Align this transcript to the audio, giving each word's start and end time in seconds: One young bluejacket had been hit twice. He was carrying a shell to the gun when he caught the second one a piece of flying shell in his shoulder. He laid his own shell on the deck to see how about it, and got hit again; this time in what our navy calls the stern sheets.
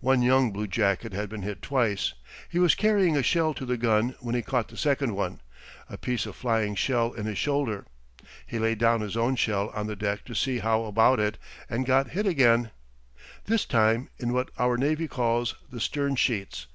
One 0.00 0.22
young 0.22 0.50
bluejacket 0.50 1.12
had 1.12 1.28
been 1.28 1.42
hit 1.42 1.60
twice. 1.60 2.14
He 2.48 2.58
was 2.58 2.74
carrying 2.74 3.18
a 3.18 3.22
shell 3.22 3.52
to 3.52 3.66
the 3.66 3.76
gun 3.76 4.14
when 4.20 4.34
he 4.34 4.40
caught 4.40 4.68
the 4.68 4.78
second 4.78 5.14
one 5.14 5.42
a 5.90 5.98
piece 5.98 6.24
of 6.24 6.36
flying 6.36 6.74
shell 6.74 7.12
in 7.12 7.26
his 7.26 7.36
shoulder. 7.36 7.84
He 8.46 8.58
laid 8.58 8.80
his 8.80 9.14
own 9.14 9.36
shell 9.36 9.68
on 9.74 9.86
the 9.86 9.94
deck 9.94 10.24
to 10.24 10.34
see 10.34 10.60
how 10.60 10.84
about 10.84 11.20
it, 11.20 11.36
and 11.68 11.84
got 11.84 12.12
hit 12.12 12.24
again; 12.24 12.70
this 13.44 13.66
time 13.66 14.08
in 14.16 14.32
what 14.32 14.50
our 14.58 14.78
navy 14.78 15.06
calls 15.06 15.54
the 15.70 15.80
stern 15.80 16.16
sheets. 16.16 16.66